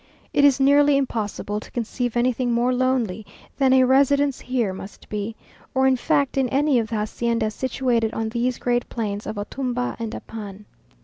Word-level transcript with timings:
It 0.33 0.43
is 0.43 0.59
nearly 0.59 0.97
impossible 0.97 1.59
to 1.59 1.69
conceive 1.69 2.17
anything 2.17 2.51
more 2.51 2.73
lonely 2.73 3.23
than 3.57 3.71
a 3.71 3.83
residence 3.83 4.39
here 4.39 4.73
must 4.73 5.07
be; 5.09 5.35
or 5.75 5.85
in 5.85 5.95
fact 5.95 6.39
in 6.39 6.49
any 6.49 6.79
of 6.79 6.87
the 6.87 6.95
haciendas 6.95 7.53
situated 7.53 8.11
on 8.11 8.29
these 8.29 8.57
great 8.57 8.89
plains 8.89 9.27
of 9.27 9.37
Otumha 9.37 9.95
and 9.99 10.13
Apan. 10.15 10.65